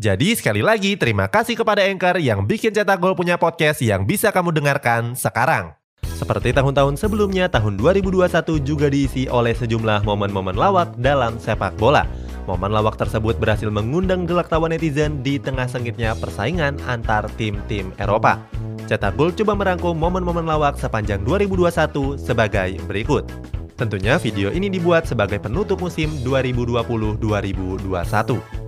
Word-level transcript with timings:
Jadi 0.00 0.34
sekali 0.34 0.64
lagi 0.64 0.96
terima 0.96 1.28
kasih 1.28 1.54
kepada 1.54 1.84
Anchor 1.84 2.18
yang 2.18 2.48
bikin 2.48 2.72
Cetak 2.72 2.98
Gol 2.98 3.14
punya 3.14 3.36
podcast 3.36 3.84
yang 3.84 4.08
bisa 4.08 4.32
kamu 4.32 4.50
dengarkan 4.50 5.14
sekarang. 5.14 5.76
Seperti 6.22 6.54
tahun-tahun 6.54 7.02
sebelumnya, 7.02 7.50
tahun 7.50 7.82
2021 7.82 8.62
juga 8.62 8.86
diisi 8.86 9.26
oleh 9.26 9.58
sejumlah 9.58 10.06
momen-momen 10.06 10.54
lawak 10.54 10.94
dalam 10.94 11.34
sepak 11.34 11.74
bola. 11.82 12.06
Momen 12.46 12.70
lawak 12.70 12.94
tersebut 12.98 13.38
berhasil 13.38 13.70
mengundang 13.70 14.26
gelak 14.26 14.50
tawa 14.50 14.68
netizen 14.70 15.22
di 15.22 15.38
tengah 15.38 15.66
sengitnya 15.66 16.14
persaingan 16.18 16.78
antar 16.86 17.26
tim-tim 17.34 17.90
Eropa. 17.98 18.38
Cetak 18.86 19.18
Gol 19.18 19.34
coba 19.34 19.54
merangkum 19.58 19.98
momen-momen 19.98 20.46
lawak 20.46 20.78
sepanjang 20.78 21.26
2021 21.26 22.18
sebagai 22.18 22.78
berikut. 22.86 23.26
Tentunya 23.74 24.14
video 24.18 24.50
ini 24.54 24.70
dibuat 24.70 25.10
sebagai 25.10 25.42
penutup 25.42 25.82
musim 25.82 26.10
2020-2021. 26.22 28.61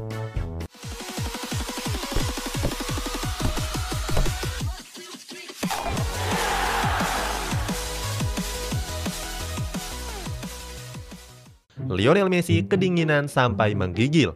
Lionel 11.95 12.27
Messi 12.27 12.67
kedinginan 12.67 13.31
sampai 13.31 13.79
menggigil. 13.79 14.35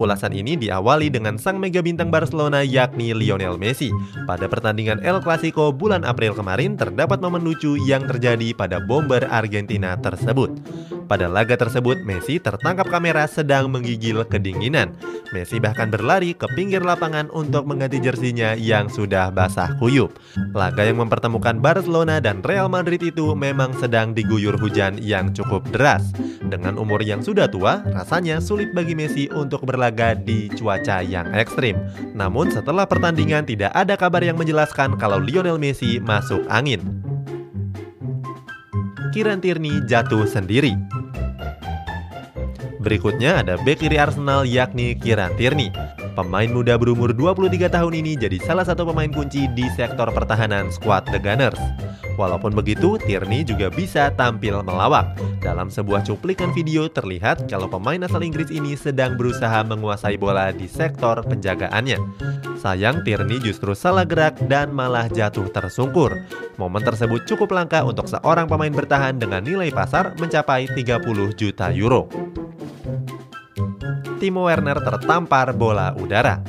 Ulasan 0.00 0.32
ini 0.32 0.56
diawali 0.56 1.12
dengan 1.12 1.36
sang 1.36 1.60
mega 1.60 1.84
bintang 1.84 2.08
Barcelona 2.08 2.64
yakni 2.64 3.12
Lionel 3.12 3.60
Messi. 3.60 3.92
Pada 4.24 4.48
pertandingan 4.48 5.04
El 5.04 5.20
Clasico 5.20 5.68
bulan 5.76 6.08
April 6.08 6.32
kemarin 6.32 6.72
terdapat 6.72 7.20
momen 7.20 7.44
lucu 7.44 7.76
yang 7.84 8.08
terjadi 8.08 8.56
pada 8.56 8.80
bomber 8.80 9.28
Argentina 9.28 9.92
tersebut. 10.00 10.56
Pada 11.10 11.26
laga 11.26 11.58
tersebut, 11.58 12.06
Messi 12.06 12.38
tertangkap 12.38 12.86
kamera 12.86 13.26
sedang 13.26 13.66
menggigil 13.66 14.22
kedinginan. 14.30 14.94
Messi 15.34 15.58
bahkan 15.58 15.90
berlari 15.90 16.38
ke 16.38 16.46
pinggir 16.54 16.86
lapangan 16.86 17.26
untuk 17.34 17.66
mengganti 17.66 17.98
jersinya 17.98 18.54
yang 18.54 18.86
sudah 18.86 19.34
basah 19.34 19.74
kuyup. 19.82 20.14
Laga 20.54 20.86
yang 20.86 21.02
mempertemukan 21.02 21.58
Barcelona 21.58 22.22
dan 22.22 22.46
Real 22.46 22.70
Madrid 22.70 23.02
itu 23.02 23.34
memang 23.34 23.74
sedang 23.82 24.14
diguyur 24.14 24.54
hujan 24.54 25.02
yang 25.02 25.34
cukup 25.34 25.66
deras. 25.74 26.14
Dengan 26.46 26.78
umur 26.78 27.02
yang 27.02 27.26
sudah 27.26 27.50
tua, 27.50 27.82
rasanya 27.90 28.38
sulit 28.38 28.70
bagi 28.70 28.94
Messi 28.94 29.26
untuk 29.34 29.66
berlaga 29.66 30.14
di 30.14 30.46
cuaca 30.54 31.02
yang 31.02 31.26
ekstrim. 31.34 31.74
Namun 32.14 32.54
setelah 32.54 32.86
pertandingan 32.86 33.50
tidak 33.50 33.74
ada 33.74 33.98
kabar 33.98 34.22
yang 34.22 34.38
menjelaskan 34.38 34.94
kalau 34.94 35.18
Lionel 35.18 35.58
Messi 35.58 35.98
masuk 35.98 36.46
angin. 36.46 37.09
Kieran 39.10 39.42
Tierney 39.42 39.82
jatuh 39.90 40.22
sendiri. 40.22 40.78
Berikutnya 42.78 43.42
ada 43.42 43.58
bek 43.58 43.82
kiri 43.82 43.98
Arsenal 43.98 44.46
yakni 44.46 44.94
Kieran 44.94 45.34
Tierney. 45.34 45.74
Pemain 46.10 46.50
muda 46.50 46.74
berumur 46.74 47.14
23 47.14 47.70
tahun 47.70 47.94
ini 48.02 48.18
jadi 48.18 48.42
salah 48.42 48.66
satu 48.66 48.82
pemain 48.90 49.08
kunci 49.08 49.46
di 49.54 49.62
sektor 49.78 50.10
pertahanan 50.10 50.66
skuad 50.74 51.06
The 51.06 51.22
Gunners. 51.22 51.60
Walaupun 52.18 52.52
begitu, 52.52 52.98
Tierney 53.00 53.46
juga 53.46 53.70
bisa 53.72 54.10
tampil 54.12 54.60
melawak. 54.60 55.16
Dalam 55.40 55.72
sebuah 55.72 56.04
cuplikan 56.04 56.52
video 56.52 56.84
terlihat 56.90 57.48
kalau 57.48 57.70
pemain 57.70 58.04
asal 58.04 58.20
Inggris 58.20 58.52
ini 58.52 58.76
sedang 58.76 59.16
berusaha 59.16 59.64
menguasai 59.64 60.20
bola 60.20 60.52
di 60.52 60.68
sektor 60.68 61.22
penjagaannya. 61.24 61.96
Sayang 62.60 63.06
Tierney 63.06 63.40
justru 63.40 63.72
salah 63.72 64.04
gerak 64.04 64.36
dan 64.50 64.68
malah 64.74 65.08
jatuh 65.08 65.48
tersungkur. 65.48 66.12
Momen 66.60 66.84
tersebut 66.84 67.24
cukup 67.24 67.56
langka 67.56 67.80
untuk 67.86 68.04
seorang 68.04 68.44
pemain 68.44 68.74
bertahan 68.74 69.16
dengan 69.16 69.40
nilai 69.40 69.72
pasar 69.72 70.12
mencapai 70.20 70.68
30 70.76 71.00
juta 71.38 71.72
euro. 71.72 72.04
Timo 74.20 74.44
Werner 74.44 74.76
tertampar 74.84 75.56
bola 75.56 75.96
udara. 75.96 76.44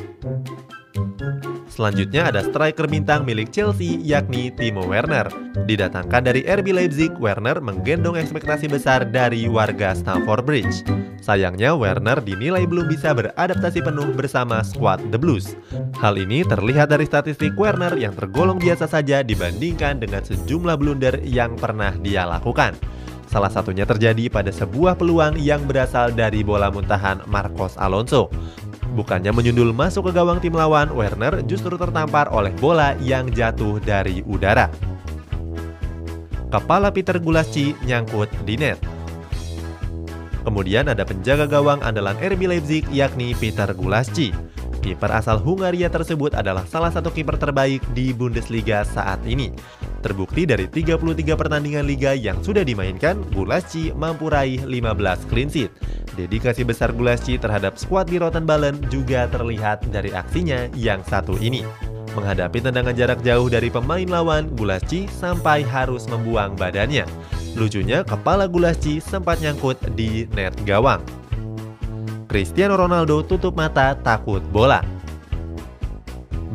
Selanjutnya 1.72 2.28
ada 2.28 2.44
striker 2.44 2.84
bintang 2.84 3.24
milik 3.24 3.48
Chelsea 3.56 3.96
yakni 4.04 4.52
Timo 4.52 4.84
Werner. 4.84 5.32
Didatangkan 5.66 6.28
dari 6.28 6.44
RB 6.44 6.76
Leipzig, 6.76 7.16
Werner 7.16 7.64
menggendong 7.64 8.20
ekspektasi 8.20 8.68
besar 8.68 9.08
dari 9.08 9.48
warga 9.48 9.96
Stamford 9.96 10.44
Bridge. 10.44 10.84
Sayangnya 11.24 11.72
Werner 11.72 12.20
dinilai 12.20 12.68
belum 12.68 12.92
bisa 12.92 13.16
beradaptasi 13.16 13.80
penuh 13.88 14.12
bersama 14.12 14.60
skuad 14.68 15.00
The 15.16 15.18
Blues. 15.22 15.56
Hal 15.96 16.20
ini 16.20 16.44
terlihat 16.44 16.92
dari 16.92 17.08
statistik 17.08 17.56
Werner 17.56 17.96
yang 17.96 18.12
tergolong 18.20 18.60
biasa 18.60 18.92
saja 18.92 19.24
dibandingkan 19.24 20.04
dengan 20.04 20.28
sejumlah 20.28 20.76
blunder 20.76 21.24
yang 21.24 21.56
pernah 21.56 21.96
dia 22.04 22.28
lakukan. 22.28 22.76
Salah 23.32 23.48
satunya 23.48 23.88
terjadi 23.88 24.28
pada 24.28 24.52
sebuah 24.52 25.00
peluang 25.00 25.40
yang 25.40 25.64
berasal 25.64 26.12
dari 26.12 26.44
bola 26.44 26.68
muntahan 26.68 27.24
Marcos 27.32 27.80
Alonso. 27.80 28.28
Bukannya 28.92 29.32
menyundul 29.32 29.72
masuk 29.72 30.12
ke 30.12 30.20
gawang 30.20 30.44
tim 30.44 30.52
lawan, 30.52 30.92
Werner 30.92 31.40
justru 31.48 31.80
tertampar 31.80 32.28
oleh 32.28 32.52
bola 32.60 32.92
yang 33.00 33.32
jatuh 33.32 33.80
dari 33.80 34.20
udara. 34.28 34.68
Kepala 36.52 36.92
Peter 36.92 37.16
Gulasci 37.16 37.72
nyangkut 37.88 38.28
di 38.44 38.60
net. 38.60 38.84
Kemudian 40.44 40.92
ada 40.92 41.08
penjaga 41.08 41.48
gawang 41.48 41.80
andalan 41.88 42.20
RB 42.20 42.52
Leipzig 42.52 42.84
yakni 42.92 43.32
Peter 43.40 43.72
Gulasci. 43.72 44.51
Kiper 44.82 45.14
asal 45.14 45.38
Hungaria 45.38 45.94
tersebut 45.94 46.34
adalah 46.34 46.66
salah 46.66 46.90
satu 46.90 47.14
kiper 47.14 47.38
terbaik 47.38 47.86
di 47.94 48.10
Bundesliga 48.18 48.82
saat 48.82 49.22
ini. 49.30 49.54
Terbukti 50.02 50.50
dari 50.50 50.66
33 50.66 51.38
pertandingan 51.38 51.86
liga 51.86 52.18
yang 52.18 52.42
sudah 52.42 52.66
dimainkan, 52.66 53.22
Gulasci 53.30 53.94
mampu 53.94 54.34
raih 54.34 54.58
15 54.66 55.30
clean 55.30 55.54
sheet. 55.54 55.70
Dedikasi 56.18 56.66
besar 56.66 56.90
Gulasci 56.98 57.38
terhadap 57.38 57.78
skuad 57.78 58.10
di 58.10 58.18
Rotten-Balen 58.18 58.90
juga 58.90 59.30
terlihat 59.30 59.86
dari 59.94 60.10
aksinya 60.10 60.66
yang 60.74 61.06
satu 61.06 61.38
ini. 61.38 61.62
Menghadapi 62.18 62.60
tendangan 62.60 62.98
jarak 62.98 63.22
jauh 63.22 63.48
dari 63.48 63.70
pemain 63.70 64.10
lawan, 64.10 64.50
Gulasci 64.58 65.06
sampai 65.08 65.62
harus 65.62 66.10
membuang 66.10 66.58
badannya. 66.58 67.06
Lucunya, 67.54 68.02
kepala 68.02 68.50
Gulasci 68.50 68.98
sempat 68.98 69.38
nyangkut 69.46 69.78
di 69.94 70.26
net 70.34 70.58
gawang. 70.66 71.21
Cristiano 72.32 72.80
Ronaldo 72.80 73.28
tutup 73.28 73.60
mata 73.60 73.92
takut 73.92 74.40
bola. 74.56 74.80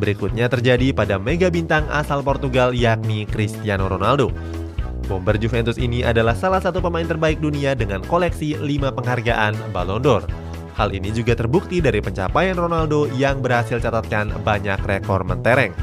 Berikutnya 0.01 0.49
terjadi 0.49 0.89
pada 0.89 1.21
mega 1.21 1.53
bintang 1.53 1.85
asal 1.93 2.25
Portugal 2.25 2.73
yakni 2.73 3.29
Cristiano 3.29 3.85
Ronaldo. 3.85 4.33
Bomber 5.05 5.37
Juventus 5.37 5.77
ini 5.77 6.01
adalah 6.01 6.33
salah 6.33 6.57
satu 6.57 6.81
pemain 6.81 7.05
terbaik 7.05 7.37
dunia 7.37 7.77
dengan 7.77 8.01
koleksi 8.09 8.57
5 8.57 8.89
penghargaan 8.89 9.53
Ballon 9.69 10.01
d'Or. 10.01 10.25
Hal 10.73 10.97
ini 10.97 11.13
juga 11.13 11.37
terbukti 11.37 11.77
dari 11.77 12.01
pencapaian 12.01 12.57
Ronaldo 12.57 13.05
yang 13.13 13.45
berhasil 13.45 13.77
catatkan 13.77 14.33
banyak 14.41 14.81
rekor 14.81 15.21
mentereng. 15.29 15.77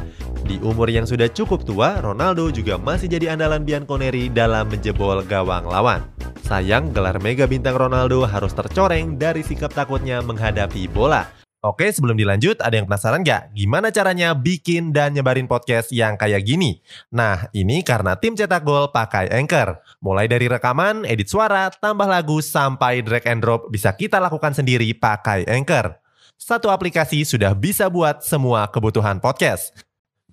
Di 0.44 0.60
umur 0.60 0.92
yang 0.92 1.08
sudah 1.08 1.24
cukup 1.32 1.64
tua, 1.64 2.04
Ronaldo 2.04 2.52
juga 2.52 2.76
masih 2.76 3.08
jadi 3.08 3.32
andalan 3.32 3.64
Bianconeri 3.64 4.28
dalam 4.28 4.68
menjebol 4.68 5.24
gawang 5.24 5.64
lawan. 5.64 6.04
Sayang, 6.44 6.92
gelar 6.92 7.16
mega 7.24 7.48
bintang 7.48 7.72
Ronaldo 7.80 8.28
harus 8.28 8.52
tercoreng 8.52 9.16
dari 9.16 9.40
sikap 9.40 9.72
takutnya 9.72 10.20
menghadapi 10.20 10.84
bola. 10.92 11.24
Oke, 11.64 11.88
sebelum 11.88 12.20
dilanjut, 12.20 12.60
ada 12.60 12.76
yang 12.76 12.84
penasaran 12.84 13.24
nggak? 13.24 13.56
Gimana 13.56 13.88
caranya 13.88 14.36
bikin 14.36 14.92
dan 14.92 15.16
nyebarin 15.16 15.48
podcast 15.48 15.88
yang 15.96 16.20
kayak 16.20 16.44
gini? 16.44 16.84
Nah, 17.08 17.48
ini 17.56 17.80
karena 17.80 18.12
tim 18.20 18.36
cetak 18.36 18.68
gol 18.68 18.92
pakai 18.92 19.32
Anchor. 19.32 19.80
Mulai 20.04 20.28
dari 20.28 20.44
rekaman, 20.44 21.08
edit 21.08 21.32
suara, 21.32 21.72
tambah 21.72 22.04
lagu, 22.04 22.44
sampai 22.44 23.00
drag 23.00 23.24
and 23.24 23.40
drop 23.40 23.72
bisa 23.72 23.96
kita 23.96 24.20
lakukan 24.20 24.52
sendiri 24.52 24.92
pakai 24.92 25.48
Anchor. 25.48 26.04
Satu 26.36 26.68
aplikasi 26.68 27.24
sudah 27.24 27.56
bisa 27.56 27.88
buat 27.88 28.20
semua 28.20 28.68
kebutuhan 28.68 29.16
podcast. 29.16 29.83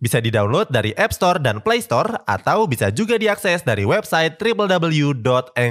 Bisa 0.01 0.17
di-download 0.17 0.73
dari 0.73 0.97
App 0.97 1.13
Store 1.13 1.37
dan 1.37 1.61
Play 1.61 1.77
Store, 1.85 2.25
atau 2.25 2.65
bisa 2.65 2.89
juga 2.89 3.21
diakses 3.21 3.61
dari 3.61 3.85
website 3.85 4.41
www.anchor.fm. 4.41 5.61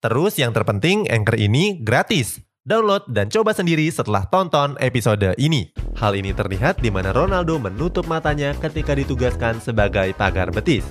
Terus 0.00 0.40
yang 0.40 0.56
terpenting, 0.56 1.04
Anchor 1.12 1.36
ini 1.36 1.76
gratis. 1.84 2.40
Download 2.64 3.04
dan 3.10 3.28
coba 3.28 3.52
sendiri 3.52 3.90
setelah 3.92 4.24
tonton 4.32 4.80
episode 4.80 5.34
ini. 5.36 5.74
Hal 5.98 6.16
ini 6.16 6.32
terlihat 6.32 6.80
di 6.80 6.88
mana 6.88 7.12
Ronaldo 7.12 7.58
menutup 7.60 8.08
matanya 8.08 8.56
ketika 8.56 8.96
ditugaskan 8.96 9.60
sebagai 9.60 10.14
pagar 10.16 10.48
betis. 10.48 10.86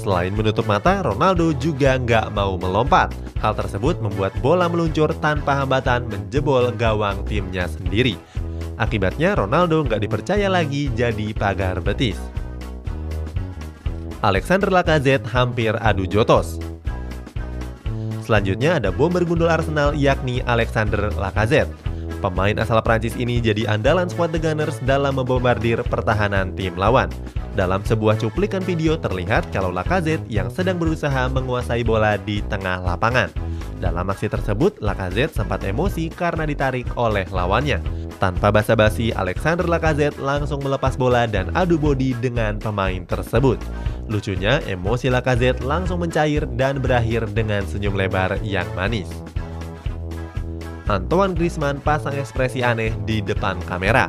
Selain 0.00 0.32
menutup 0.32 0.64
mata, 0.64 1.04
Ronaldo 1.04 1.52
juga 1.60 2.00
nggak 2.00 2.32
mau 2.32 2.56
melompat. 2.56 3.12
Hal 3.36 3.52
tersebut 3.52 4.00
membuat 4.00 4.32
bola 4.40 4.64
meluncur 4.64 5.12
tanpa 5.20 5.60
hambatan 5.60 6.08
menjebol 6.08 6.72
gawang 6.72 7.20
timnya 7.28 7.68
sendiri. 7.68 8.16
Akibatnya 8.80 9.36
Ronaldo 9.36 9.84
nggak 9.84 10.00
dipercaya 10.00 10.48
lagi 10.48 10.88
jadi 10.96 11.36
pagar 11.36 11.84
betis. 11.84 12.16
Alexander 14.24 14.72
Lacazette 14.72 15.28
hampir 15.28 15.76
adu 15.84 16.08
jotos. 16.08 16.56
Selanjutnya 18.24 18.80
ada 18.80 18.88
bomber 18.88 19.20
gundul 19.28 19.52
Arsenal 19.52 19.92
yakni 19.92 20.40
Alexander 20.48 21.12
Lacazette. 21.12 21.68
Pemain 22.24 22.56
asal 22.56 22.80
Prancis 22.80 23.16
ini 23.20 23.40
jadi 23.40 23.68
andalan 23.68 24.08
squad 24.08 24.32
The 24.32 24.40
Gunners 24.40 24.80
dalam 24.88 25.20
membombardir 25.20 25.84
pertahanan 25.84 26.56
tim 26.56 26.72
lawan. 26.76 27.12
Dalam 27.60 27.84
sebuah 27.84 28.16
cuplikan 28.16 28.64
video 28.64 28.96
terlihat 28.96 29.52
kalau 29.52 29.68
Lacazette 29.68 30.24
yang 30.32 30.48
sedang 30.48 30.80
berusaha 30.80 31.28
menguasai 31.28 31.84
bola 31.84 32.16
di 32.16 32.40
tengah 32.48 32.80
lapangan. 32.80 33.28
Dalam 33.76 34.08
aksi 34.08 34.32
tersebut, 34.32 34.80
Lacazette 34.80 35.36
sempat 35.36 35.60
emosi 35.68 36.08
karena 36.08 36.48
ditarik 36.48 36.88
oleh 36.96 37.28
lawannya. 37.28 37.84
Tanpa 38.16 38.48
basa-basi, 38.48 39.12
Alexander 39.12 39.68
Lacazette 39.68 40.16
langsung 40.24 40.64
melepas 40.64 40.96
bola 40.96 41.28
dan 41.28 41.52
adu 41.52 41.76
bodi 41.76 42.16
dengan 42.16 42.56
pemain 42.56 43.04
tersebut. 43.04 43.60
Lucunya, 44.08 44.64
emosi 44.64 45.12
Lacazette 45.12 45.60
langsung 45.60 46.00
mencair 46.00 46.48
dan 46.56 46.80
berakhir 46.80 47.28
dengan 47.28 47.60
senyum 47.68 47.92
lebar 47.92 48.40
yang 48.40 48.68
manis. 48.72 49.12
Antoine 50.88 51.36
Griezmann 51.36 51.76
pasang 51.84 52.16
ekspresi 52.16 52.64
aneh 52.64 52.96
di 53.04 53.20
depan 53.20 53.60
kamera. 53.68 54.08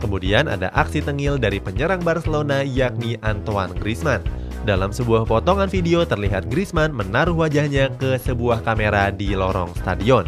Kemudian 0.00 0.48
ada 0.48 0.72
aksi 0.72 1.04
tengil 1.04 1.36
dari 1.36 1.60
penyerang 1.60 2.00
Barcelona 2.00 2.64
yakni 2.64 3.20
Antoine 3.20 3.76
Griezmann. 3.76 4.24
Dalam 4.64 4.92
sebuah 4.92 5.24
potongan 5.28 5.68
video 5.68 6.04
terlihat 6.04 6.48
Griezmann 6.48 6.92
menaruh 6.92 7.36
wajahnya 7.36 7.92
ke 8.00 8.16
sebuah 8.16 8.64
kamera 8.64 9.12
di 9.12 9.36
lorong 9.36 9.72
stadion. 9.76 10.24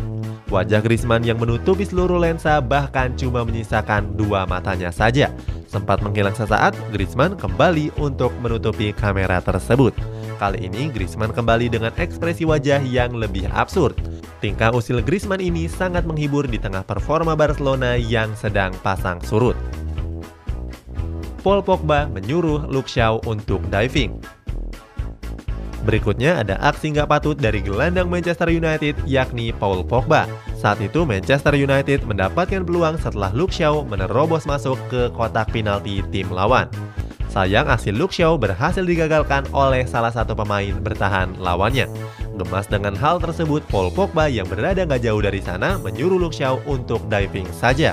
Wajah 0.53 0.85
Griezmann 0.85 1.25
yang 1.25 1.41
menutupi 1.41 1.89
seluruh 1.89 2.21
lensa 2.21 2.61
bahkan 2.61 3.17
cuma 3.17 3.41
menyisakan 3.41 4.13
dua 4.21 4.45
matanya 4.45 4.93
saja. 4.93 5.33
Sempat 5.65 6.05
menghilang 6.05 6.37
sesaat, 6.37 6.77
Griezmann 6.93 7.41
kembali 7.41 7.97
untuk 7.97 8.29
menutupi 8.45 8.93
kamera 8.93 9.41
tersebut. 9.41 9.97
Kali 10.37 10.69
ini 10.69 10.93
Griezmann 10.93 11.33
kembali 11.33 11.73
dengan 11.73 11.97
ekspresi 11.97 12.45
wajah 12.45 12.85
yang 12.85 13.17
lebih 13.17 13.49
absurd. 13.57 13.97
Tingkah 14.43 14.75
usil 14.75 14.99
Griezmann 15.07 15.39
ini 15.39 15.71
sangat 15.71 16.03
menghibur 16.03 16.51
di 16.51 16.59
tengah 16.59 16.83
performa 16.83 17.39
Barcelona 17.39 17.95
yang 17.95 18.35
sedang 18.35 18.75
pasang 18.83 19.23
surut. 19.23 19.55
Paul 21.47 21.63
Pogba 21.63 22.11
menyuruh 22.11 22.67
Luke 22.67 22.91
Shaw 22.91 23.23
untuk 23.31 23.63
diving. 23.71 24.19
Berikutnya 25.87 26.43
ada 26.43 26.59
aksi 26.59 26.91
nggak 26.91 27.07
patut 27.07 27.39
dari 27.39 27.63
gelandang 27.63 28.11
Manchester 28.11 28.51
United 28.51 28.99
yakni 29.07 29.55
Paul 29.55 29.87
Pogba. 29.87 30.27
Saat 30.59 30.83
itu 30.83 31.07
Manchester 31.07 31.55
United 31.55 32.03
mendapatkan 32.03 32.67
peluang 32.67 32.99
setelah 32.99 33.31
Luke 33.31 33.55
Shaw 33.55 33.87
menerobos 33.87 34.43
masuk 34.43 34.79
ke 34.91 35.11
kotak 35.15 35.55
penalti 35.55 36.03
tim 36.11 36.27
lawan. 36.35 36.67
Sayang 37.31 37.71
aksi 37.71 37.95
Luke 37.95 38.15
Shaw 38.15 38.35
berhasil 38.39 38.83
digagalkan 38.83 39.47
oleh 39.55 39.87
salah 39.87 40.11
satu 40.11 40.35
pemain 40.35 40.75
bertahan 40.83 41.39
lawannya. 41.39 41.87
Gemas 42.33 42.65
dengan 42.65 42.97
hal 42.97 43.21
tersebut, 43.21 43.61
Paul 43.69 43.93
Pogba 43.93 44.25
yang 44.25 44.49
berada 44.49 44.89
nggak 44.89 45.05
jauh 45.05 45.21
dari 45.21 45.45
sana 45.45 45.77
menyuruh 45.77 46.33
Shaw 46.33 46.65
untuk 46.65 47.05
diving 47.13 47.45
saja. 47.53 47.93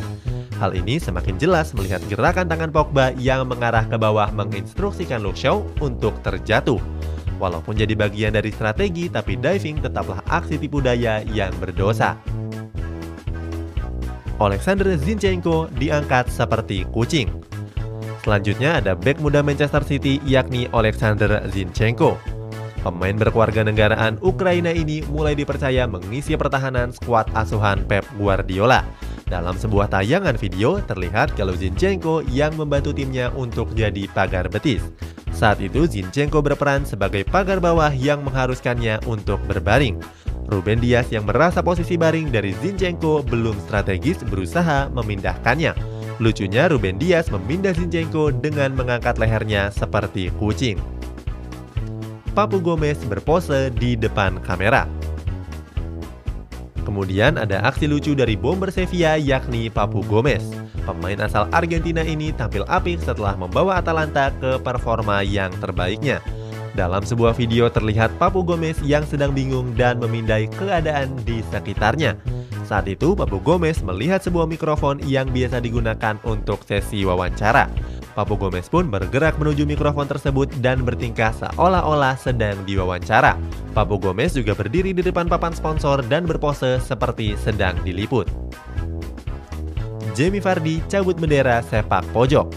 Hal 0.59 0.75
ini 0.75 0.95
semakin 0.99 1.35
jelas 1.35 1.75
melihat 1.75 1.99
gerakan 2.07 2.47
tangan 2.47 2.71
Pogba 2.71 3.11
yang 3.19 3.43
mengarah 3.47 3.83
ke 3.83 3.99
bawah 3.99 4.31
menginstruksikan 4.31 5.23
Shaw 5.35 5.59
untuk 5.83 6.15
terjatuh. 6.23 6.79
Walaupun 7.39 7.75
jadi 7.75 7.95
bagian 7.95 8.35
dari 8.35 8.51
strategi, 8.51 9.07
tapi 9.07 9.39
diving 9.39 9.79
tetaplah 9.79 10.23
aksi 10.27 10.59
tipu 10.59 10.83
daya 10.83 11.23
yang 11.31 11.51
berdosa. 11.59 12.19
Alexander 14.39 14.95
Zinchenko 14.95 15.67
diangkat 15.75 16.31
seperti 16.31 16.87
kucing. 16.95 17.27
Selanjutnya 18.23 18.79
ada 18.79 18.95
bek 18.95 19.19
muda 19.19 19.43
Manchester 19.43 19.83
City 19.83 20.19
yakni 20.23 20.67
Alexander 20.71 21.43
Zinchenko. 21.51 22.38
Pemain 22.79 23.11
berkeluarga 23.11 23.67
negaraan 23.67 24.15
Ukraina 24.23 24.71
ini 24.71 25.03
mulai 25.11 25.35
dipercaya 25.35 25.83
mengisi 25.83 26.39
pertahanan 26.39 26.95
skuad 26.95 27.27
asuhan 27.35 27.83
Pep 27.83 28.07
Guardiola. 28.15 28.87
Dalam 29.27 29.59
sebuah 29.59 29.91
tayangan 29.91 30.39
video, 30.39 30.79
terlihat 30.87 31.35
kalau 31.35 31.51
Zinchenko 31.53 32.23
yang 32.31 32.55
membantu 32.55 32.95
timnya 32.95 33.35
untuk 33.35 33.75
jadi 33.75 34.07
pagar 34.15 34.47
betis. 34.47 34.81
Saat 35.35 35.59
itu 35.59 35.85
Zinchenko 35.85 36.39
berperan 36.39 36.87
sebagai 36.87 37.27
pagar 37.27 37.59
bawah 37.59 37.91
yang 37.91 38.23
mengharuskannya 38.23 39.03
untuk 39.05 39.43
berbaring. 39.45 39.99
Ruben 40.49 40.81
Dias 40.81 41.13
yang 41.13 41.29
merasa 41.29 41.61
posisi 41.61 41.93
baring 41.93 42.33
dari 42.33 42.55
Zinchenko 42.57 43.21
belum 43.27 43.59
strategis 43.69 44.23
berusaha 44.23 44.89
memindahkannya. 44.95 45.75
Lucunya 46.23 46.71
Ruben 46.71 46.97
Dias 46.97 47.29
memindah 47.29 47.75
Zinchenko 47.75 48.33
dengan 48.33 48.73
mengangkat 48.73 49.19
lehernya 49.21 49.69
seperti 49.69 50.33
kucing. 50.41 50.98
Papu 52.39 52.63
Gomez 52.63 52.95
berpose 53.03 53.67
di 53.67 53.99
depan 53.99 54.39
kamera. 54.39 54.87
Kemudian 56.87 57.35
ada 57.35 57.59
aksi 57.67 57.83
lucu 57.83 58.15
dari 58.15 58.39
bomber 58.39 58.71
Sevilla 58.71 59.19
yakni 59.19 59.67
Papu 59.67 60.07
Gomez. 60.07 60.39
Pemain 60.87 61.19
asal 61.19 61.51
Argentina 61.51 61.99
ini 61.99 62.31
tampil 62.31 62.63
apik 62.71 63.03
setelah 63.03 63.35
membawa 63.35 63.83
Atalanta 63.83 64.31
ke 64.39 64.55
performa 64.63 65.19
yang 65.19 65.51
terbaiknya. 65.59 66.23
Dalam 66.79 67.03
sebuah 67.03 67.35
video 67.35 67.67
terlihat 67.67 68.15
Papu 68.15 68.39
Gomez 68.47 68.79
yang 68.87 69.03
sedang 69.03 69.35
bingung 69.35 69.75
dan 69.75 69.99
memindai 69.99 70.47
keadaan 70.47 71.19
di 71.27 71.43
sekitarnya. 71.51 72.15
Saat 72.63 72.87
itu, 72.87 73.19
Papu 73.19 73.43
Gomez 73.43 73.83
melihat 73.83 74.23
sebuah 74.23 74.47
mikrofon 74.47 75.03
yang 75.03 75.27
biasa 75.27 75.59
digunakan 75.59 76.15
untuk 76.23 76.63
sesi 76.63 77.03
wawancara. 77.03 77.67
Papu 78.17 78.35
Gomez 78.35 78.65
pun 78.67 78.89
bergerak 78.89 79.37
menuju 79.37 79.63
mikrofon 79.69 80.09
tersebut 80.09 80.49
dan 80.59 80.81
bertingkah 80.81 81.29
seolah-olah 81.35 82.17
sedang 82.17 82.57
diwawancara. 82.65 83.37
Papu 83.77 84.01
Gomez 84.01 84.33
juga 84.33 84.57
berdiri 84.57 84.91
di 84.91 85.05
depan 85.05 85.29
papan 85.29 85.53
sponsor 85.53 86.01
dan 86.09 86.25
berpose 86.25 86.81
seperti 86.81 87.37
sedang 87.37 87.77
diliput. 87.85 88.25
Jamie 90.17 90.41
Vardy 90.41 90.81
cabut 90.89 91.15
bendera 91.15 91.61
sepak 91.63 92.03
pojok. 92.11 92.49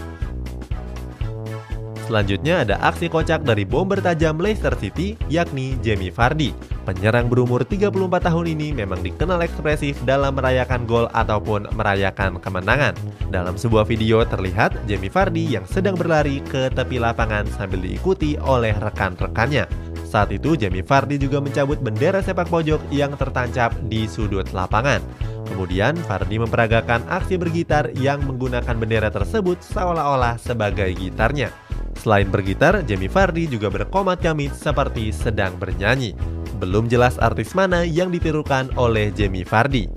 Selanjutnya 2.03 2.67
ada 2.67 2.75
aksi 2.83 3.07
kocak 3.07 3.47
dari 3.47 3.63
bomber 3.63 4.03
tajam 4.03 4.35
Leicester 4.35 4.75
City 4.75 5.15
yakni 5.31 5.79
Jamie 5.79 6.11
Vardy. 6.11 6.72
Penyerang 6.83 7.31
berumur 7.31 7.63
34 7.63 7.95
tahun 8.27 8.45
ini 8.59 8.75
memang 8.75 8.99
dikenal 8.99 9.39
ekspresif 9.47 9.95
dalam 10.03 10.35
merayakan 10.35 10.83
gol 10.83 11.07
ataupun 11.15 11.71
merayakan 11.79 12.43
kemenangan. 12.43 12.91
Dalam 13.31 13.55
sebuah 13.55 13.87
video 13.87 14.19
terlihat 14.27 14.75
Jamie 14.83 15.07
Vardy 15.07 15.47
yang 15.47 15.63
sedang 15.63 15.95
berlari 15.95 16.43
ke 16.43 16.67
tepi 16.67 16.99
lapangan 16.99 17.47
sambil 17.55 17.79
diikuti 17.79 18.35
oleh 18.35 18.75
rekan-rekannya. 18.75 19.63
Saat 20.03 20.35
itu 20.35 20.59
Jamie 20.59 20.83
Vardy 20.83 21.15
juga 21.15 21.39
mencabut 21.39 21.79
bendera 21.79 22.19
sepak 22.19 22.51
pojok 22.51 22.83
yang 22.91 23.15
tertancap 23.15 23.71
di 23.87 24.03
sudut 24.03 24.51
lapangan. 24.51 24.99
Kemudian 25.47 25.95
Vardy 26.03 26.35
memperagakan 26.35 27.07
aksi 27.07 27.39
bergitar 27.39 27.95
yang 27.95 28.19
menggunakan 28.27 28.75
bendera 28.75 29.07
tersebut 29.07 29.63
seolah-olah 29.63 30.35
sebagai 30.35 30.91
gitarnya. 30.99 31.47
Selain 31.95 32.27
bergitar, 32.27 32.83
Jamie 32.83 33.07
Vardy 33.07 33.47
juga 33.47 33.71
berkomat 33.71 34.19
kamit 34.19 34.51
seperti 34.51 35.15
sedang 35.15 35.55
bernyanyi. 35.55 36.42
Belum 36.57 36.85
jelas 36.85 37.17
artis 37.17 37.57
mana 37.57 37.81
yang 37.85 38.13
ditirukan 38.13 38.69
oleh 38.77 39.09
Jamie 39.13 39.45
Vardy. 39.45 39.89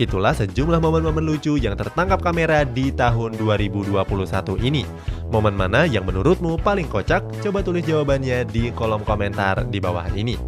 Itulah 0.00 0.32
sejumlah 0.32 0.80
momen-momen 0.80 1.20
lucu 1.20 1.60
yang 1.60 1.76
tertangkap 1.76 2.24
kamera 2.24 2.64
di 2.64 2.88
tahun 2.88 3.36
2021 3.36 4.00
ini. 4.64 4.88
Momen 5.28 5.52
mana 5.52 5.84
yang 5.84 6.08
menurutmu 6.08 6.56
paling 6.64 6.88
kocak? 6.88 7.20
Coba 7.44 7.60
tulis 7.60 7.84
jawabannya 7.84 8.48
di 8.48 8.72
kolom 8.72 9.04
komentar 9.04 9.68
di 9.68 9.76
bawah 9.76 10.08
ini. 10.16 10.40